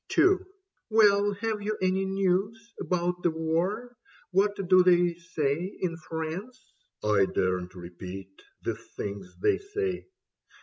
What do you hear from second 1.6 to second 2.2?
you any